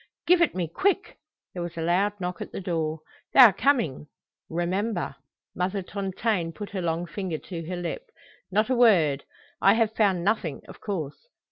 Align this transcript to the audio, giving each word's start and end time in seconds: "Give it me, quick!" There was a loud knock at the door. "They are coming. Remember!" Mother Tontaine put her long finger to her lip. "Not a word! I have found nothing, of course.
"Give 0.25 0.41
it 0.41 0.55
me, 0.55 0.67
quick!" 0.67 1.19
There 1.53 1.61
was 1.61 1.77
a 1.77 1.81
loud 1.83 2.19
knock 2.19 2.41
at 2.41 2.51
the 2.51 2.59
door. 2.59 3.01
"They 3.33 3.39
are 3.41 3.53
coming. 3.53 4.07
Remember!" 4.49 5.17
Mother 5.55 5.83
Tontaine 5.83 6.53
put 6.53 6.71
her 6.71 6.81
long 6.81 7.05
finger 7.05 7.37
to 7.37 7.67
her 7.67 7.75
lip. 7.75 8.09
"Not 8.49 8.71
a 8.71 8.75
word! 8.75 9.25
I 9.61 9.75
have 9.75 9.93
found 9.95 10.23
nothing, 10.23 10.63
of 10.67 10.81
course. 10.81 11.27